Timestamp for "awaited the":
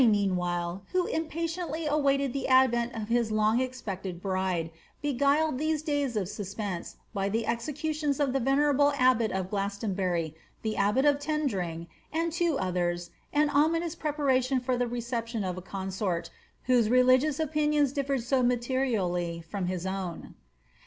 1.85-2.47